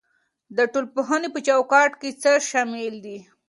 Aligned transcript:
د 0.55 0.57
ټولنپوهنې 0.71 1.29
په 1.33 1.39
چوکاټ 1.47 1.91
کې 2.01 2.09
څه 2.21 2.31
شامل 2.49 2.93
دي؟ 3.05 3.17